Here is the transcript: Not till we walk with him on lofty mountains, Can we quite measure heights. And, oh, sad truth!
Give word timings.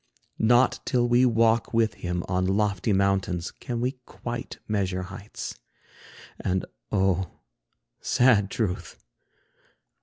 Not 0.39 0.79
till 0.83 1.07
we 1.07 1.27
walk 1.27 1.75
with 1.75 1.93
him 1.93 2.23
on 2.27 2.47
lofty 2.47 2.91
mountains, 2.91 3.51
Can 3.51 3.79
we 3.81 3.99
quite 4.07 4.57
measure 4.67 5.03
heights. 5.03 5.59
And, 6.39 6.65
oh, 6.91 7.29
sad 7.99 8.49
truth! 8.49 8.97